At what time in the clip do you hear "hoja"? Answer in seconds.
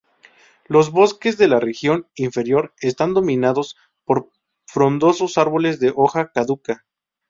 5.95-6.31